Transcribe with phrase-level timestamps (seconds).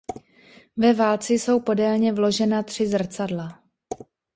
[0.77, 3.63] Ve válci jsou podélně vložena tři zrcadla.